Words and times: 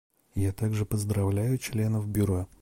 Я 0.35 0.51
также 0.51 0.83
поздравляю 0.83 1.59
членов 1.59 2.07
Бюро. 2.07 2.47